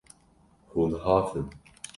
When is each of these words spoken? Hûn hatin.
Hûn 0.71 0.91
hatin. 1.03 1.47